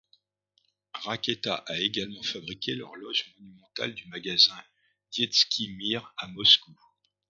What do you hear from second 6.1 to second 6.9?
à Moscou.